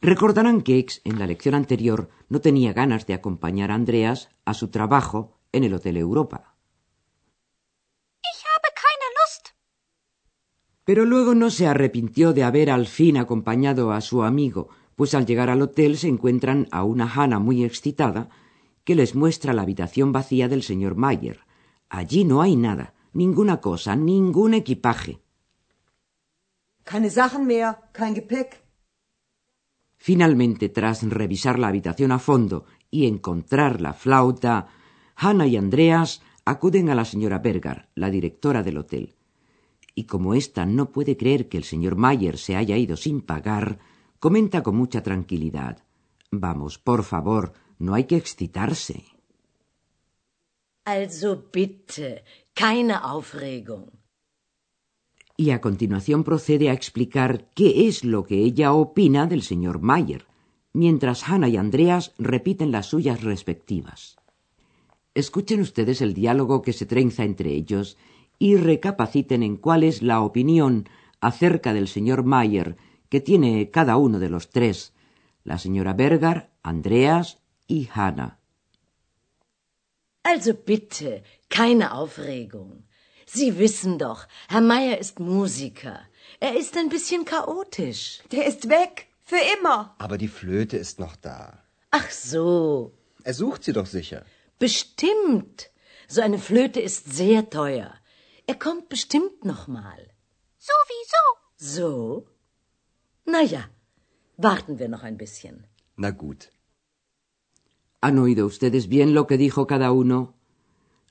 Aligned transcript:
Recordarán 0.00 0.62
que 0.62 0.78
Ex 0.78 1.00
en 1.04 1.18
la 1.18 1.26
lección 1.26 1.54
anterior 1.54 2.10
no 2.28 2.40
tenía 2.40 2.72
ganas 2.72 3.06
de 3.06 3.14
acompañar 3.14 3.70
a 3.70 3.74
Andreas 3.74 4.28
a 4.44 4.54
su 4.54 4.68
trabajo 4.68 5.38
en 5.52 5.64
el 5.64 5.74
Hotel 5.74 5.96
Europa. 5.96 6.54
Ich 8.22 8.44
habe 8.44 8.68
keine 8.74 9.08
Lust. 9.16 9.48
Pero 10.84 11.04
luego 11.04 11.34
no 11.34 11.50
se 11.50 11.66
arrepintió 11.66 12.32
de 12.32 12.44
haber 12.44 12.70
al 12.70 12.86
fin 12.86 13.16
acompañado 13.16 13.92
a 13.92 14.00
su 14.00 14.22
amigo, 14.22 14.68
pues 14.96 15.14
al 15.14 15.26
llegar 15.26 15.48
al 15.48 15.62
hotel 15.62 15.96
se 15.96 16.08
encuentran 16.08 16.68
a 16.70 16.84
una 16.84 17.10
Hannah 17.12 17.38
muy 17.38 17.64
excitada 17.64 18.28
que 18.84 18.94
les 18.94 19.14
muestra 19.14 19.52
la 19.54 19.62
habitación 19.62 20.12
vacía 20.12 20.48
del 20.48 20.62
señor 20.62 20.94
Mayer. 20.94 21.40
Allí 21.88 22.24
no 22.24 22.42
hay 22.42 22.56
nada, 22.56 22.94
ninguna 23.12 23.60
cosa, 23.60 23.96
ningún 23.96 24.54
equipaje. 24.54 25.20
Keine 26.84 27.08
Sachen 27.08 27.46
mehr, 27.46 27.78
kein 27.94 28.14
Gepäck. 28.14 28.63
Finalmente, 30.04 30.68
tras 30.68 31.02
revisar 31.02 31.58
la 31.58 31.68
habitación 31.68 32.12
a 32.12 32.18
fondo 32.18 32.66
y 32.90 33.06
encontrar 33.06 33.80
la 33.80 33.94
flauta, 33.94 34.68
Hannah 35.16 35.46
y 35.46 35.56
Andreas 35.56 36.20
acuden 36.44 36.90
a 36.90 36.94
la 36.94 37.06
señora 37.06 37.38
Berger, 37.38 37.88
la 37.94 38.10
directora 38.10 38.62
del 38.62 38.76
hotel. 38.76 39.14
Y 39.94 40.04
como 40.04 40.34
ésta 40.34 40.66
no 40.66 40.92
puede 40.92 41.16
creer 41.16 41.48
que 41.48 41.56
el 41.56 41.64
señor 41.64 41.96
Mayer 41.96 42.36
se 42.36 42.54
haya 42.54 42.76
ido 42.76 42.98
sin 42.98 43.22
pagar, 43.22 43.78
comenta 44.18 44.62
con 44.62 44.76
mucha 44.76 45.02
tranquilidad. 45.02 45.78
Vamos, 46.30 46.76
por 46.76 47.02
favor, 47.02 47.54
no 47.78 47.94
hay 47.94 48.04
que 48.04 48.18
excitarse. 48.18 49.04
Also 50.84 51.48
bitte, 51.50 52.24
keine 52.52 52.92
Aufregung. 52.92 54.03
Y 55.36 55.50
a 55.50 55.60
continuación 55.60 56.22
procede 56.22 56.70
a 56.70 56.72
explicar 56.72 57.48
qué 57.54 57.88
es 57.88 58.04
lo 58.04 58.24
que 58.24 58.38
ella 58.38 58.72
opina 58.72 59.26
del 59.26 59.42
señor 59.42 59.80
Mayer, 59.80 60.26
mientras 60.72 61.28
Hannah 61.28 61.48
y 61.48 61.56
Andreas 61.56 62.14
repiten 62.18 62.70
las 62.70 62.86
suyas 62.86 63.22
respectivas. 63.22 64.16
Escuchen 65.14 65.60
ustedes 65.60 66.00
el 66.00 66.14
diálogo 66.14 66.62
que 66.62 66.72
se 66.72 66.86
trenza 66.86 67.24
entre 67.24 67.52
ellos 67.52 67.96
y 68.38 68.56
recapaciten 68.56 69.42
en 69.42 69.56
cuál 69.56 69.82
es 69.84 70.02
la 70.02 70.20
opinión 70.20 70.88
acerca 71.20 71.72
del 71.72 71.88
señor 71.88 72.24
Mayer 72.24 72.76
que 73.08 73.20
tiene 73.20 73.70
cada 73.70 73.96
uno 73.96 74.18
de 74.18 74.28
los 74.28 74.50
tres, 74.50 74.92
la 75.44 75.58
señora 75.58 75.92
Berger, 75.94 76.50
Andreas 76.62 77.38
y 77.68 77.88
Hannah. 77.92 78.40
Also 80.24 80.54
bitte, 80.66 81.22
keine 81.48 81.84
Aufregung. 81.84 82.86
Sie 83.38 83.58
wissen 83.58 83.98
doch, 83.98 84.20
Herr 84.48 84.60
Meier 84.60 84.96
ist 84.98 85.18
Musiker. 85.18 85.98
Er 86.40 86.52
ist 86.56 86.76
ein 86.76 86.88
bisschen 86.88 87.24
chaotisch. 87.24 88.20
Der 88.32 88.46
ist 88.46 88.68
weg. 88.68 89.06
Für 89.30 89.42
immer. 89.58 89.78
Aber 89.98 90.18
die 90.18 90.28
Flöte 90.38 90.76
ist 90.76 90.98
noch 91.04 91.16
da. 91.16 91.40
Ach 91.90 92.10
so, 92.10 92.92
Er 93.24 93.34
sucht 93.34 93.64
sie 93.64 93.72
doch 93.72 93.86
sicher. 93.86 94.20
bestimmt. 94.58 95.70
So 96.08 96.20
eine 96.20 96.38
Flöte 96.38 96.80
ist 96.80 97.12
sehr 97.20 97.48
teuer. 97.50 97.90
Er 98.46 98.54
kommt 98.66 98.88
bestimmt 98.90 99.44
noch 99.44 99.66
mal. 99.68 100.00
Sowieso. 100.58 101.22
So? 101.56 102.26
Na 103.24 103.40
ja, 103.42 103.62
warten 104.36 104.78
wir 104.78 104.88
noch 104.88 105.02
ein 105.02 105.16
bisschen. 105.16 105.66
Na 105.96 106.10
gut. 106.10 106.50
¿Han 108.02 108.18
oído 108.18 108.44
ustedes 108.46 108.88
bien 108.88 109.14
lo 109.14 109.26
que 109.26 109.38
dijo 109.38 109.66
cada 109.66 109.90
uno? 109.92 110.33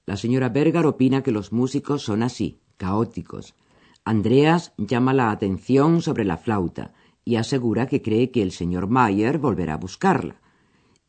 La 0.05 0.17
señora 0.17 0.49
Berger 0.49 0.85
opina 0.85 1.23
que 1.23 1.31
los 1.31 1.51
músicos 1.53 2.03
son 2.03 2.23
así, 2.23 2.59
caóticos. 2.77 3.55
Andreas 4.03 4.73
llama 4.77 5.13
la 5.13 5.31
atención 5.31 6.01
sobre 6.01 6.25
la 6.25 6.37
flauta 6.37 6.93
y 7.23 7.37
asegura 7.37 7.87
que 7.87 8.01
cree 8.01 8.31
que 8.31 8.41
el 8.41 8.51
señor 8.51 8.87
Mayer 8.87 9.37
volverá 9.37 9.75
a 9.75 9.77
buscarla. 9.77 10.41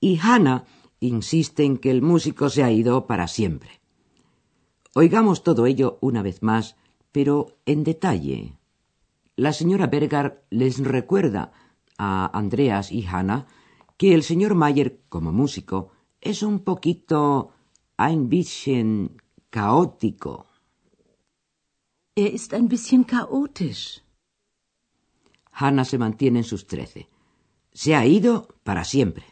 Y 0.00 0.21
Hannah 0.22 0.65
insiste 1.00 1.65
en 1.65 1.78
que 1.78 1.91
el 1.91 2.03
músico 2.03 2.49
se 2.49 2.62
ha 2.62 2.71
ido 2.71 3.06
para 3.06 3.27
siempre. 3.27 3.81
Oigamos 4.94 5.43
todo 5.43 5.66
ello 5.66 5.99
una 6.00 6.22
vez 6.22 6.43
más, 6.43 6.77
pero 7.10 7.56
en 7.66 7.83
detalle. 7.83 8.59
La 9.34 9.53
señora 9.53 9.88
Berger 9.88 10.44
les 10.50 10.78
recuerda 10.78 11.53
a 11.99 12.31
Andreas 12.38 12.93
y 12.93 13.04
Hannah 13.04 13.49
que 13.97 14.15
el 14.15 14.22
señor 14.22 14.54
Mayer, 14.54 15.00
como 15.09 15.33
músico, 15.33 15.91
es 16.21 16.44
un 16.44 16.60
poquito 16.60 17.50
ein 17.97 18.28
bisschen 18.28 19.21
caótico. 19.50 20.47
Er 22.16 22.32
ist 22.32 22.55
ein 22.55 22.69
bisschen 22.69 23.06
chaotisch. 23.06 24.03
Hannah 25.53 25.84
se 25.84 25.99
mantiene 25.99 26.38
en 26.38 26.44
sus 26.44 26.66
trece. 26.66 27.09
Se 27.72 27.94
ha 27.94 28.04
ido 28.06 28.49
para 28.65 28.84
siempre. 28.84 29.25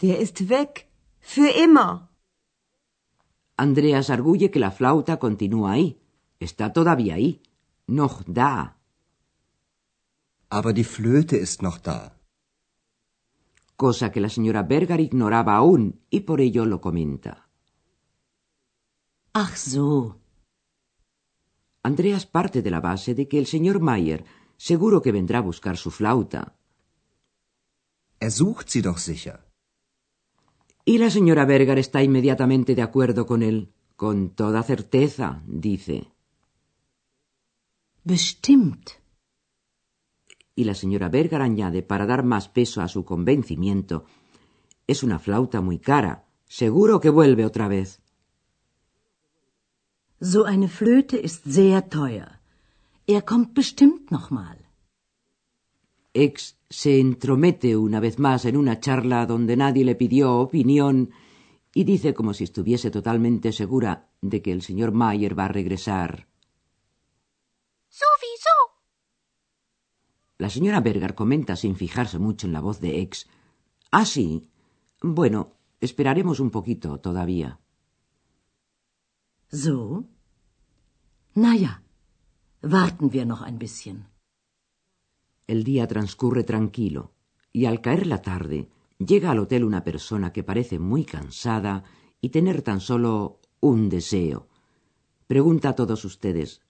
Der 0.00 0.18
ist 0.20 0.48
weg. 0.48 0.88
Für 1.20 1.48
immer. 1.48 2.08
Andreas 3.56 4.10
arguye 4.10 4.50
que 4.50 4.60
la 4.60 4.70
flauta 4.70 5.18
continúa 5.18 5.72
ahí. 5.72 5.98
Está 6.38 6.72
todavía 6.72 7.14
ahí. 7.14 7.40
Noch 7.86 8.22
da. 8.26 8.76
Aber 10.48 10.72
die 10.72 10.84
Flöte 10.84 11.36
ist 11.36 11.62
noch 11.62 11.78
da. 11.78 12.15
Cosa 13.76 14.10
que 14.12 14.20
la 14.20 14.30
señora 14.30 14.62
Berger 14.62 15.00
ignoraba 15.00 15.56
aún 15.56 16.00
y 16.10 16.20
por 16.20 16.40
ello 16.40 16.64
lo 16.64 16.80
comenta. 16.80 17.48
Ach 19.32 19.54
so, 19.56 20.18
Andreas 21.82 22.26
parte 22.26 22.62
de 22.62 22.70
la 22.70 22.80
base 22.80 23.14
de 23.14 23.28
que 23.28 23.38
el 23.38 23.46
señor 23.46 23.80
Mayer 23.80 24.24
seguro 24.56 25.02
que 25.02 25.12
vendrá 25.12 25.38
a 25.38 25.48
buscar 25.50 25.76
su 25.76 25.90
flauta. 25.90 26.56
Er 28.18 28.32
sucht 28.32 28.68
sie 28.70 28.82
doch 28.82 28.98
sicher. 28.98 29.38
Y 30.84 30.98
la 30.98 31.10
señora 31.10 31.44
Berger 31.44 31.78
está 31.78 32.02
inmediatamente 32.02 32.74
de 32.74 32.82
acuerdo 32.82 33.26
con 33.26 33.42
él. 33.42 33.72
Con 33.94 34.30
toda 34.30 34.62
certeza, 34.62 35.42
dice. 35.46 36.10
bestimmt. 38.06 39.05
Y 40.58 40.64
la 40.64 40.74
señora 40.74 41.08
Berger 41.08 41.42
añade, 41.42 41.82
para 41.82 42.06
dar 42.06 42.24
más 42.24 42.48
peso 42.48 42.80
a 42.80 42.88
su 42.88 43.04
convencimiento, 43.04 44.06
es 44.86 45.02
una 45.02 45.18
flauta 45.18 45.60
muy 45.60 45.78
cara. 45.78 46.24
Seguro 46.48 46.98
que 46.98 47.10
vuelve 47.10 47.44
otra 47.44 47.68
vez. 47.68 48.00
So 50.18 50.46
eine 50.46 50.68
Flöte 50.68 51.18
ist 51.18 51.44
sehr 51.44 51.82
teuer. 51.88 52.40
Er 53.06 53.22
kommt 53.22 53.52
bestimmt 53.54 54.10
noch 54.10 54.30
mal. 54.30 54.56
Ex 56.14 56.56
se 56.70 56.98
entromete 56.98 57.76
una 57.76 58.00
vez 58.00 58.18
más 58.18 58.46
en 58.46 58.56
una 58.56 58.80
charla 58.80 59.26
donde 59.26 59.56
nadie 59.56 59.84
le 59.84 59.94
pidió 59.94 60.38
opinión 60.38 61.10
y 61.74 61.84
dice 61.84 62.14
como 62.14 62.32
si 62.32 62.44
estuviese 62.44 62.90
totalmente 62.90 63.52
segura 63.52 64.08
de 64.22 64.40
que 64.40 64.52
el 64.52 64.62
señor 64.62 64.92
Mayer 64.92 65.38
va 65.38 65.44
a 65.44 65.48
regresar. 65.48 66.26
La 70.38 70.50
señora 70.50 70.80
Berger 70.80 71.14
comenta 71.14 71.56
sin 71.56 71.76
fijarse 71.76 72.18
mucho 72.18 72.46
en 72.46 72.52
la 72.52 72.60
voz 72.60 72.80
de 72.80 73.00
Ex. 73.00 73.26
Ah, 73.90 74.04
sí. 74.04 74.50
Bueno, 75.00 75.54
esperaremos 75.80 76.40
un 76.40 76.50
poquito 76.50 76.98
todavía. 77.00 77.58
So? 79.50 80.04
Na 81.34 81.56
ja, 81.56 81.82
warten 82.62 83.10
wir 83.12 83.26
noch 83.26 83.42
ein 83.42 83.58
bisschen. 83.58 84.08
El 85.46 85.64
día 85.64 85.86
transcurre 85.86 86.42
tranquilo 86.44 87.12
y 87.52 87.66
al 87.66 87.80
caer 87.80 88.06
la 88.06 88.20
tarde 88.20 88.68
llega 88.98 89.30
al 89.30 89.38
hotel 89.38 89.64
una 89.64 89.84
persona 89.84 90.32
que 90.32 90.42
parece 90.42 90.78
muy 90.78 91.04
cansada 91.04 91.84
y 92.20 92.30
tener 92.30 92.62
tan 92.62 92.80
solo 92.80 93.40
un 93.60 93.88
deseo. 93.88 94.48
Pregunta 95.26 95.70
a 95.70 95.74
todos 95.74 96.04
ustedes, 96.04 96.62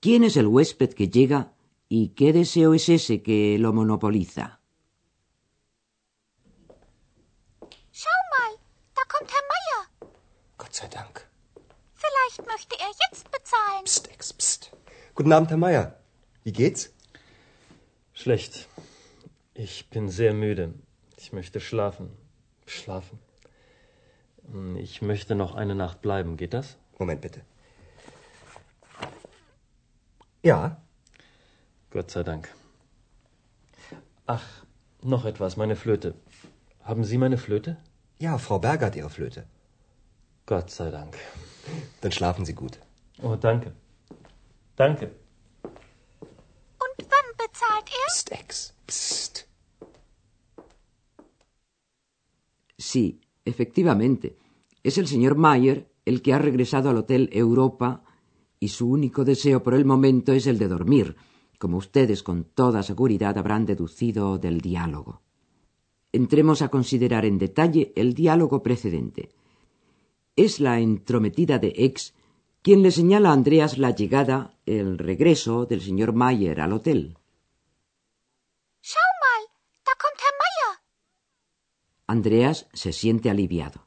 ¿quién 0.00 0.24
es 0.24 0.36
el 0.36 0.46
huésped 0.46 0.90
que 0.90 1.08
llega 1.08 1.54
y 1.90 2.10
qué 2.10 2.32
deseo 2.32 2.72
es 2.72 2.88
ese 2.88 3.20
que 3.20 3.58
lo 3.58 3.72
monopoliza? 3.72 4.60
Schau 7.90 8.20
mal, 8.34 8.52
da 8.94 9.02
kommt 9.12 9.30
Herr 9.34 9.46
Meier. 9.52 10.12
Gott 10.56 10.72
sei 10.72 10.86
Dank. 10.88 11.28
Vielleicht 11.94 12.46
möchte 12.46 12.76
er 12.78 12.92
jetzt 13.04 13.30
bezahlen. 13.32 13.84
Psst, 13.84 14.08
Ex, 14.08 14.32
psst. 14.32 14.72
Guten 15.16 15.32
Abend, 15.32 15.50
Herr 15.50 15.58
Meier. 15.58 15.98
Wie 16.44 16.52
geht's? 16.52 16.94
Schlecht. 18.12 18.68
Ich 19.54 19.90
bin 19.90 20.08
sehr 20.08 20.32
müde. 20.32 20.74
Ich 21.16 21.32
möchte 21.32 21.58
schlafen. 21.58 22.16
Schlafen. 22.66 23.18
Ich 24.76 25.02
möchte 25.02 25.34
noch 25.34 25.56
eine 25.56 25.74
Nacht 25.74 26.02
bleiben. 26.02 26.36
Geht 26.36 26.54
das? 26.54 26.76
Moment 26.98 27.20
bitte. 27.20 27.44
Ja, 30.42 30.80
Gott 31.90 32.10
sei 32.10 32.22
Dank. 32.22 32.48
Ach, 34.26 34.46
noch 35.02 35.24
etwas, 35.24 35.56
meine 35.56 35.76
Flöte. 35.76 36.14
Haben 36.84 37.04
Sie 37.04 37.18
meine 37.18 37.38
Flöte? 37.38 37.76
ja, 38.20 38.36
Frau 38.38 38.58
Berger 38.58 38.86
hat 38.86 38.96
ihre 38.96 39.08
Flöte. 39.10 39.46
Gott 40.46 40.70
sei 40.70 40.90
Dank. 40.90 41.16
Dann 42.02 42.12
schlafen 42.12 42.44
Sie 42.44 42.54
gut. 42.54 42.78
Oh, 43.22 43.34
danke. 43.36 43.72
Danke. 44.76 45.06
Und 46.84 46.98
wann 47.12 47.28
bezahlt 47.38 47.88
er? 48.00 48.06
Psst, 48.08 48.32
Ex. 48.32 48.74
Psst. 48.86 49.46
Sí, 52.78 53.20
efectivamente. 53.44 54.36
Es 54.82 54.98
el 54.98 55.06
señor 55.06 55.34
Mayer 55.36 55.86
el 56.04 56.20
que 56.22 56.32
ha 56.34 56.38
regresado 56.38 56.90
al 56.90 56.96
Hotel 56.98 57.28
Europa 57.32 58.02
y 58.58 58.68
su 58.68 58.90
único 58.90 59.24
deseo 59.24 59.62
por 59.62 59.74
el 59.74 59.84
momento 59.84 60.32
es 60.32 60.46
el 60.46 60.58
de 60.58 60.68
dormir, 60.68 61.16
como 61.60 61.76
ustedes 61.76 62.22
con 62.22 62.44
toda 62.44 62.82
seguridad 62.82 63.36
habrán 63.36 63.66
deducido 63.66 64.38
del 64.38 64.62
diálogo. 64.62 65.20
Entremos 66.10 66.62
a 66.62 66.68
considerar 66.68 67.26
en 67.26 67.36
detalle 67.36 67.92
el 67.96 68.14
diálogo 68.14 68.62
precedente. 68.62 69.28
Es 70.36 70.58
la 70.58 70.80
entrometida 70.80 71.58
de 71.58 71.74
X 71.76 72.14
quien 72.62 72.82
le 72.82 72.90
señala 72.90 73.28
a 73.28 73.34
Andreas 73.34 73.76
la 73.76 73.90
llegada, 73.90 74.56
el 74.64 74.96
regreso 74.96 75.66
del 75.66 75.82
señor 75.82 76.14
Mayer 76.14 76.62
al 76.62 76.72
hotel. 76.72 77.18
Schau 78.80 79.10
mal, 79.24 79.42
da 79.84 79.92
kommt 80.02 80.20
Herr 80.24 80.36
Meier. 80.40 80.72
Andreas 82.06 82.68
se 82.72 82.92
siente 82.94 83.28
aliviado. 83.28 83.86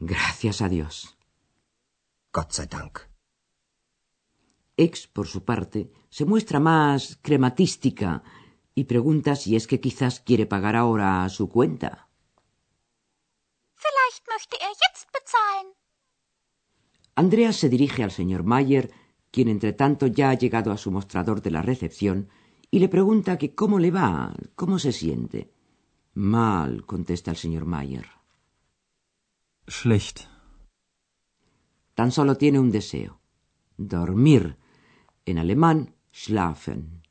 Gracias 0.00 0.62
a 0.62 0.70
Dios. 0.70 1.18
Gott 2.32 2.52
sei 2.52 2.66
Dank. 2.66 3.17
X, 4.78 5.08
por 5.08 5.26
su 5.26 5.44
parte, 5.44 5.90
se 6.08 6.24
muestra 6.24 6.60
más 6.60 7.18
crematística 7.20 8.22
y 8.74 8.84
pregunta 8.84 9.34
si 9.34 9.56
es 9.56 9.66
que 9.66 9.80
quizás 9.80 10.20
quiere 10.20 10.46
pagar 10.46 10.76
ahora 10.76 11.24
a 11.24 11.28
su 11.28 11.48
cuenta. 11.48 12.08
Vielleicht 13.74 14.24
möchte 14.32 14.56
er 14.56 14.74
jetzt 14.84 15.08
bezahlen. 15.12 15.74
Andreas 17.16 17.56
se 17.56 17.68
dirige 17.68 18.04
al 18.04 18.12
señor 18.12 18.44
Mayer, 18.44 18.92
quien 19.32 19.48
entre 19.48 19.72
tanto 19.72 20.06
ya 20.06 20.30
ha 20.30 20.34
llegado 20.34 20.70
a 20.70 20.78
su 20.78 20.92
mostrador 20.92 21.42
de 21.42 21.50
la 21.50 21.62
recepción, 21.62 22.28
y 22.70 22.78
le 22.78 22.88
pregunta 22.88 23.36
que 23.36 23.54
cómo 23.56 23.80
le 23.80 23.90
va, 23.90 24.32
cómo 24.54 24.78
se 24.78 24.92
siente. 24.92 25.52
Mal, 26.14 26.86
contesta 26.86 27.32
el 27.32 27.36
señor 27.36 27.64
Mayer. 27.64 28.06
Schlecht. 29.68 30.20
Tan 31.94 32.12
solo 32.12 32.36
tiene 32.36 32.60
un 32.60 32.70
deseo. 32.70 33.20
Dormir. 33.76 34.56
En 35.30 35.36
alemán, 35.38 35.78
schlafen. 36.10 37.02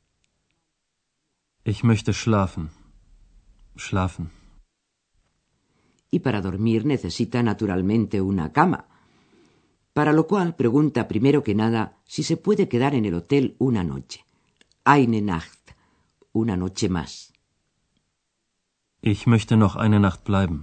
Ich 1.64 1.84
möchte 1.84 2.12
schlafen. 2.12 2.70
Schlafen. 3.76 4.26
Y 6.10 6.18
para 6.18 6.40
dormir 6.40 6.84
necesita 6.84 7.44
naturalmente 7.44 8.20
una 8.20 8.52
cama. 8.52 8.80
Para 9.92 10.12
lo 10.12 10.26
cual 10.26 10.56
pregunta 10.56 11.06
primero 11.06 11.44
que 11.44 11.54
nada 11.54 11.82
si 12.06 12.24
se 12.24 12.36
puede 12.36 12.68
quedar 12.68 12.96
en 12.96 13.04
el 13.04 13.14
hotel 13.14 13.54
una 13.60 13.84
noche. 13.84 14.24
Eine 14.84 15.20
Nacht. 15.22 15.62
Una 16.32 16.56
noche 16.56 16.88
más. 16.88 17.32
Ich 19.00 19.28
möchte 19.28 19.56
noch 19.56 19.76
eine 19.76 20.00
Nacht 20.00 20.24
bleiben. 20.24 20.58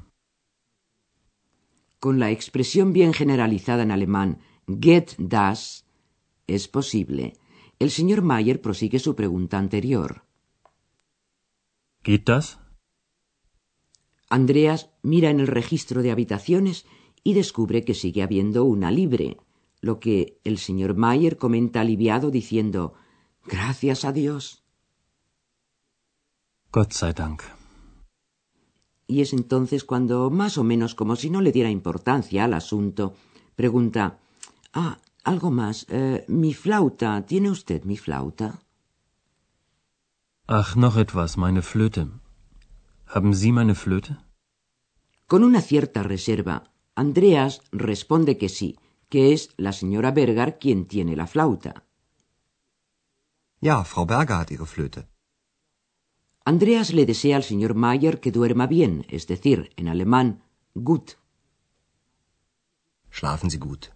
Con 2.01 2.19
la 2.19 2.31
expresión 2.31 2.91
bien 2.91 3.13
generalizada 3.13 3.83
en 3.83 3.91
alemán 3.91 4.39
geht 4.67 5.15
das, 5.17 5.85
es 6.47 6.67
posible, 6.67 7.33
el 7.79 7.91
señor 7.91 8.21
Mayer 8.21 8.61
prosigue 8.61 8.99
su 8.99 9.15
pregunta 9.15 9.57
anterior. 9.57 10.23
Geht 12.03 12.25
das? 12.27 12.59
Andreas 14.29 14.89
mira 15.01 15.29
en 15.29 15.39
el 15.39 15.47
registro 15.47 16.01
de 16.01 16.11
habitaciones 16.11 16.85
y 17.23 17.33
descubre 17.33 17.83
que 17.83 17.93
sigue 17.93 18.23
habiendo 18.23 18.65
una 18.65 18.91
libre, 18.91 19.37
lo 19.81 19.99
que 19.99 20.39
el 20.43 20.57
señor 20.57 20.95
Mayer 20.95 21.37
comenta 21.37 21.81
aliviado 21.81 22.31
diciendo 22.31 22.93
Gracias 23.45 24.05
a 24.05 24.11
Dios. 24.11 24.63
Gott 26.71 26.91
sei 26.91 27.13
Dank. 27.13 27.43
Y 29.07 29.21
es 29.21 29.33
entonces 29.33 29.83
cuando, 29.83 30.31
más 30.31 30.57
o 30.57 30.63
menos 30.63 30.95
como 30.95 31.15
si 31.15 31.29
no 31.29 31.41
le 31.41 31.51
diera 31.51 31.69
importancia 31.69 32.43
al 32.43 32.55
asunto, 32.55 33.13
pregunta 33.55 34.19
Ah, 34.77 34.97
algo 35.25 35.51
más. 35.51 35.85
eh, 35.89 36.23
mi 36.27 36.53
flauta. 36.53 37.25
¿Tiene 37.25 37.49
usted 37.49 37.83
mi 37.83 37.97
flauta? 37.97 38.61
Ach, 40.47 40.75
noch 40.75 40.97
etwas, 40.97 41.37
meine 41.37 41.61
Flöte. 41.61 42.07
Haben 43.07 43.33
Sie 43.33 43.51
meine 43.51 43.75
Flöte? 43.75 44.17
Con 45.27 45.43
una 45.43 45.61
cierta 45.61 46.03
reserva, 46.03 46.71
Andreas 46.95 47.61
responde 47.71 48.37
que 48.37 48.49
sí, 48.49 48.77
que 49.09 49.33
es 49.33 49.49
la 49.57 49.71
señora 49.71 50.11
Berger 50.11 50.59
quien 50.59 50.85
tiene 50.85 51.15
la 51.15 51.25
flauta. 51.27 51.83
Ja, 53.61 53.83
Frau 53.83 54.05
Berger 54.05 54.35
hat 54.37 54.51
ihre 54.51 54.65
Flöte. 54.67 55.07
Andreas 56.45 56.93
le 56.93 57.07
desea 57.07 57.37
al 57.37 57.43
señor 57.43 57.73
Mayer 57.73 58.19
que 58.19 58.31
duerma 58.31 58.67
bien, 58.67 59.05
es 59.09 59.25
decir, 59.25 59.71
en 59.77 59.87
alemán, 59.87 60.43
gut. 60.75 61.17
Schlafen 63.09 63.49
Sie 63.49 63.57
gut. 63.57 63.94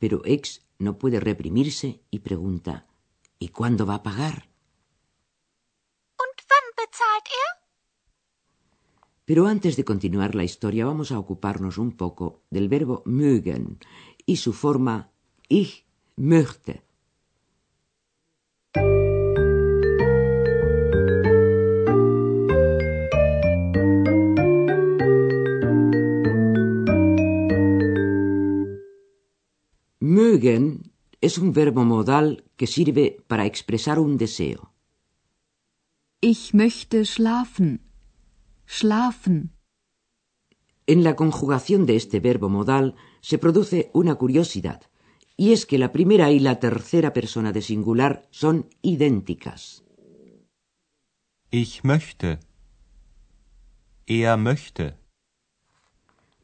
Pero 0.00 0.22
X 0.24 0.66
no 0.78 0.98
puede 0.98 1.20
reprimirse 1.20 2.00
y 2.10 2.20
pregunta, 2.20 2.86
¿y 3.38 3.48
cuándo 3.50 3.84
va 3.84 3.96
a 3.96 4.02
pagar? 4.02 4.48
Und 6.22 6.36
wann 6.50 6.68
bezahlt 6.78 7.28
er? 7.42 7.50
Pero 9.26 9.46
antes 9.46 9.76
de 9.76 9.84
continuar 9.84 10.34
la 10.34 10.42
historia 10.42 10.86
vamos 10.86 11.12
a 11.12 11.18
ocuparnos 11.18 11.76
un 11.78 11.92
poco 11.92 12.42
del 12.50 12.68
verbo 12.68 13.02
mögen 13.04 13.78
y 14.26 14.36
su 14.36 14.52
forma 14.52 15.12
ich 15.48 15.84
möchte. 16.16 16.82
Mögen 30.40 30.92
es 31.20 31.36
un 31.36 31.52
verbo 31.52 31.84
modal 31.84 32.44
que 32.56 32.66
sirve 32.66 33.06
para 33.28 33.44
expresar 33.44 33.98
un 33.98 34.16
deseo. 34.16 34.72
Ich 36.22 36.54
möchte 36.54 37.04
schlafen. 37.04 37.82
Schlafen. 38.64 39.52
En 40.86 41.04
la 41.04 41.14
conjugación 41.14 41.84
de 41.84 41.96
este 41.96 42.20
verbo 42.20 42.48
modal 42.48 42.94
se 43.20 43.36
produce 43.36 43.90
una 43.92 44.14
curiosidad, 44.14 44.80
y 45.36 45.52
es 45.52 45.66
que 45.66 45.78
la 45.78 45.92
primera 45.92 46.30
y 46.30 46.38
la 46.38 46.58
tercera 46.58 47.12
persona 47.12 47.52
de 47.52 47.60
singular 47.60 48.26
son 48.30 48.70
idénticas. 48.80 49.84
Ich 51.50 51.84
möchte. 51.84 52.40
Er 54.06 54.38
möchte. 54.38 54.99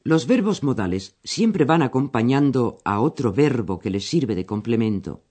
Los 0.06 0.28
verbos 0.28 0.62
modales 0.62 1.16
siempre 1.24 1.64
van 1.64 1.82
acompañando 1.82 2.78
a 2.84 3.00
otro 3.00 3.32
verbo 3.32 3.80
que 3.80 3.90
les 3.90 4.04
sirve 4.08 4.36
de 4.36 4.46
complemento. 4.46 5.24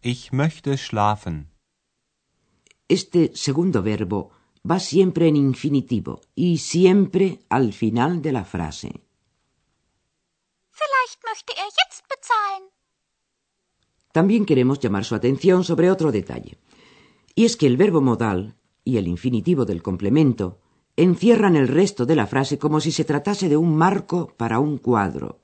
Ich 0.00 0.30
möchte 0.32 0.76
schlafen. 0.76 1.50
Este 2.86 3.32
segundo 3.34 3.82
verbo 3.82 4.30
va 4.62 4.78
siempre 4.78 5.26
en 5.26 5.34
infinitivo 5.34 6.20
y 6.36 6.58
siempre 6.58 7.40
al 7.48 7.72
final 7.72 8.22
de 8.22 8.30
la 8.30 8.44
frase. 8.44 8.90
Vielleicht 10.70 11.18
möchte 11.28 11.52
er 11.58 11.70
jetzt 11.80 12.04
bezahlen. 12.08 12.70
También 14.12 14.46
queremos 14.46 14.78
llamar 14.78 15.04
su 15.04 15.16
atención 15.16 15.64
sobre 15.64 15.90
otro 15.90 16.12
detalle, 16.12 16.56
y 17.34 17.46
es 17.46 17.56
que 17.56 17.66
el 17.66 17.76
verbo 17.76 18.00
modal 18.00 18.54
y 18.84 18.98
el 18.98 19.08
infinitivo 19.08 19.64
del 19.64 19.82
complemento 19.82 20.60
encierran 20.96 21.56
el 21.56 21.68
resto 21.68 22.06
de 22.06 22.16
la 22.16 22.26
frase 22.26 22.58
como 22.58 22.80
si 22.80 22.92
se 22.92 23.04
tratase 23.04 23.48
de 23.48 23.56
un 23.56 23.76
marco 23.76 24.34
para 24.36 24.58
un 24.58 24.78
cuadro. 24.78 25.40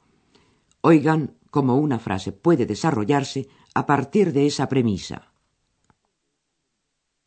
Oigan 0.81 1.35
cómo 1.51 1.77
una 1.77 1.99
frase 1.99 2.33
puede 2.33 2.67
desarrollarse 2.67 3.49
a 3.75 3.87
partir 3.87 4.33
de 4.33 4.47
esa 4.47 4.69
premisa. 4.69 5.33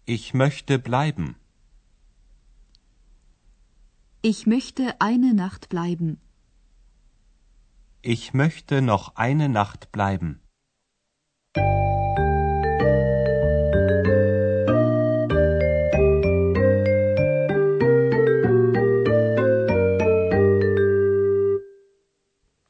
Ich 0.05 0.33
möchte 0.33 0.77
bleiben. 0.79 1.37
Ich 4.21 4.45
möchte 4.45 4.99
eine 4.99 5.33
Nacht 5.33 5.69
bleiben. 5.69 6.19
Ich 8.03 8.33
möchte 8.33 8.81
noch 8.81 9.15
eine 9.15 9.47
Nacht 9.49 9.91
bleiben. 9.91 10.40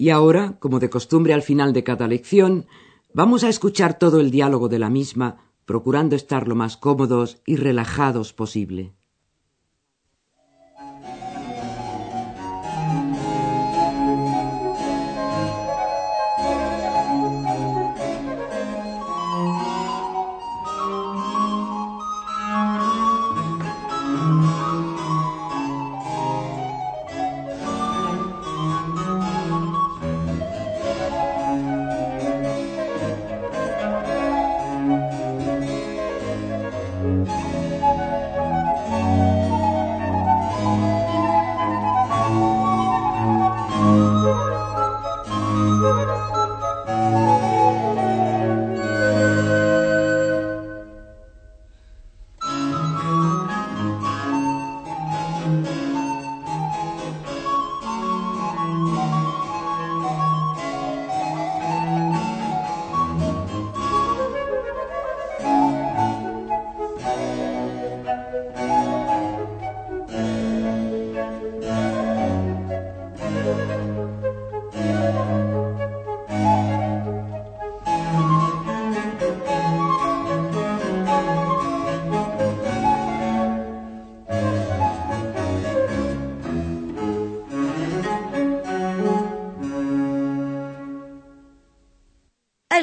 Y 0.01 0.09
ahora, 0.09 0.57
como 0.57 0.79
de 0.79 0.89
costumbre 0.89 1.31
al 1.31 1.43
final 1.43 1.73
de 1.73 1.83
cada 1.83 2.07
lección, 2.07 2.65
vamos 3.13 3.43
a 3.43 3.49
escuchar 3.49 3.99
todo 3.99 4.19
el 4.19 4.31
diálogo 4.31 4.67
de 4.67 4.79
la 4.79 4.89
misma, 4.89 5.51
procurando 5.65 6.15
estar 6.15 6.47
lo 6.47 6.55
más 6.55 6.75
cómodos 6.75 7.39
y 7.45 7.55
relajados 7.55 8.33
posible. 8.33 8.95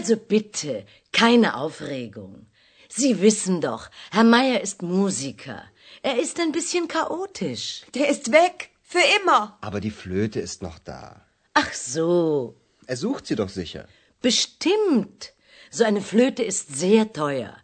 Also 0.08 0.22
bitte, 0.22 0.86
keine 1.12 1.54
Aufregung. 1.54 2.46
Sie 2.88 3.20
wissen 3.20 3.60
doch, 3.60 3.90
Herr 4.10 4.24
Meier 4.24 4.62
ist 4.62 4.80
Musiker. 4.80 5.62
Er 6.00 6.18
ist 6.18 6.40
ein 6.40 6.50
bisschen 6.50 6.88
chaotisch. 6.88 7.84
Der 7.94 8.08
ist 8.08 8.32
weg. 8.32 8.70
Für 8.82 9.04
immer. 9.20 9.58
Aber 9.60 9.80
die 9.82 9.90
Flöte 9.90 10.40
ist 10.40 10.62
noch 10.62 10.78
da. 10.78 11.26
Ach 11.52 11.74
so. 11.74 12.56
Er 12.86 12.96
sucht 12.96 13.26
sie 13.26 13.36
doch 13.36 13.50
sicher. 13.50 13.86
Bestimmt. 14.22 15.34
So 15.70 15.84
eine 15.84 16.00
Flöte 16.00 16.42
ist 16.42 16.74
sehr 16.74 17.12
teuer. 17.12 17.54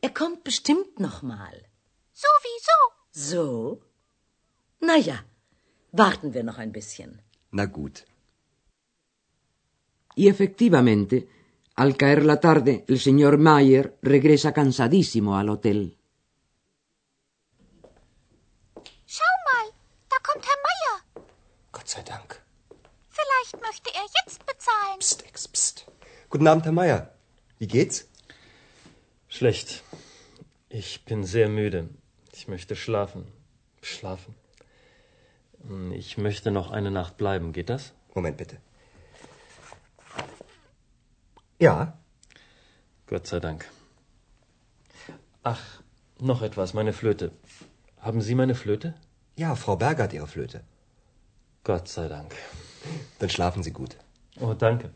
Er 0.00 0.08
kommt 0.08 0.42
bestimmt 0.42 0.98
noch 1.00 1.20
mal. 1.20 1.56
Sowieso. 2.14 2.78
So? 3.12 3.82
Na 4.80 4.96
ja, 4.96 5.18
warten 5.92 6.32
wir 6.32 6.44
noch 6.44 6.56
ein 6.56 6.72
bisschen. 6.72 7.20
Na 7.50 7.66
gut. 7.66 8.06
Y 10.16 10.28
efectivamente, 10.28 11.26
al 11.82 11.96
caer 11.96 12.26
la 12.26 12.38
tarde, 12.40 12.84
el 12.88 12.98
señor 13.00 13.38
Mayer 13.38 13.96
regresa 14.02 14.52
cansadísimo 14.52 15.38
al 15.38 15.48
hotel. 15.48 15.80
Schau 19.14 19.34
mal, 19.48 19.66
da 20.10 20.18
kommt 20.26 20.44
Herr 20.48 20.60
Meier. 20.66 20.96
Gott 21.72 21.88
sei 21.88 22.02
Dank. 22.02 22.28
Vielleicht 23.08 23.54
möchte 23.66 23.90
er 24.00 24.06
jetzt 24.18 24.44
bezahlen. 24.44 24.98
Psst, 24.98 25.24
Ex, 25.26 25.48
psst. 25.48 25.86
Guten 26.28 26.46
Abend, 26.46 26.66
Herr 26.66 26.72
Meier. 26.80 27.14
Wie 27.58 27.66
geht's? 27.66 28.06
Schlecht. 29.28 29.82
Ich 30.68 31.06
bin 31.06 31.24
sehr 31.24 31.48
müde. 31.48 31.88
Ich 32.34 32.46
möchte 32.46 32.76
schlafen. 32.76 33.22
Schlafen. 33.80 34.34
Ich 35.92 36.18
möchte 36.18 36.50
noch 36.50 36.70
eine 36.72 36.90
Nacht 36.90 37.16
bleiben. 37.16 37.54
Geht 37.54 37.70
das? 37.70 37.94
Moment 38.14 38.36
bitte. 38.36 38.58
Ja. 41.60 41.98
Gott 43.06 43.26
sei 43.26 43.38
Dank. 43.40 43.68
Ach, 45.42 45.82
noch 46.18 46.42
etwas, 46.42 46.72
meine 46.74 46.92
Flöte. 46.92 47.32
Haben 47.98 48.22
Sie 48.22 48.34
meine 48.34 48.54
Flöte? 48.54 48.94
Ja, 49.36 49.54
Frau 49.54 49.76
Berger 49.76 50.04
hat 50.04 50.12
Ihre 50.14 50.26
Flöte. 50.26 50.64
Gott 51.64 51.88
sei 51.88 52.08
Dank. 52.08 52.34
Dann 53.18 53.28
schlafen 53.28 53.62
Sie 53.62 53.72
gut. 53.72 53.96
Oh, 54.40 54.54
danke. 54.54 54.90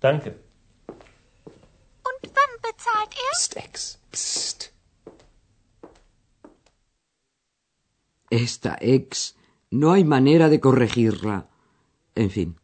Danke. 0.00 0.36
Und 2.08 2.22
wann 2.38 2.52
bezahlt 2.62 3.14
er? 3.26 3.32
Psst, 3.32 3.56
Ex. 3.56 3.98
Psst. 4.12 4.72
Esta 8.30 8.76
ex, 8.80 9.36
no 9.70 9.92
hay 9.92 10.04
manera 10.04 10.48
de 10.48 10.60
corregirla. 10.60 11.48
En 12.14 12.30
fin. 12.30 12.56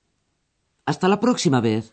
Hasta 0.87 1.09
la 1.09 1.19
próxima 1.21 1.61
vez. 1.61 1.93